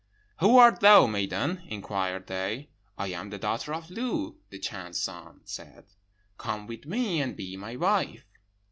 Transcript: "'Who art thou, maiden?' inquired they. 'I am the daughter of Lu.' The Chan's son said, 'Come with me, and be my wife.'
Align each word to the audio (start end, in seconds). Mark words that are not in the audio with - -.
"'Who 0.39 0.57
art 0.57 0.79
thou, 0.79 1.05
maiden?' 1.05 1.61
inquired 1.67 2.25
they. 2.25 2.71
'I 2.97 3.07
am 3.09 3.29
the 3.29 3.37
daughter 3.37 3.71
of 3.71 3.91
Lu.' 3.91 4.39
The 4.49 4.57
Chan's 4.57 4.99
son 4.99 5.41
said, 5.43 5.85
'Come 6.39 6.65
with 6.65 6.87
me, 6.87 7.21
and 7.21 7.35
be 7.35 7.55
my 7.55 7.75
wife.' 7.75 8.25